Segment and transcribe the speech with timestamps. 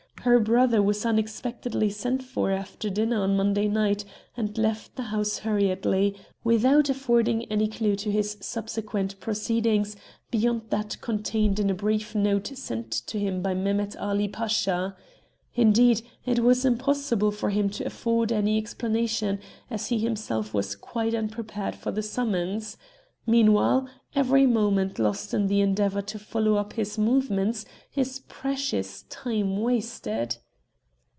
[0.21, 4.05] Her brother was unexpectedly sent for after dinner on Monday night,
[4.37, 9.95] and left the house hurriedly, without affording any clue to his subsequent proceedings
[10.29, 14.95] beyond that contained in a brief note sent to him by Mehemet Ali Pasha.
[15.55, 19.39] Indeed, it was impossible for him to afford any explanation,
[19.71, 22.77] as he himself was quite unprepared for the summons.
[23.27, 27.65] Meanwhile, every moment lost in the endeavour to follow up his movements
[27.95, 30.37] is precious time wasted."